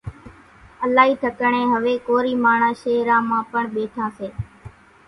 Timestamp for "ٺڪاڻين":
1.23-1.67